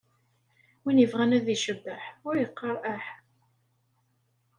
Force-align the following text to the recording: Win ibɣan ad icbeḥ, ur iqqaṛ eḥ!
Win 0.83 1.03
ibɣan 1.05 1.35
ad 1.37 1.47
icbeḥ, 1.55 2.03
ur 2.27 2.35
iqqaṛ 2.45 2.75
eḥ! 2.95 3.05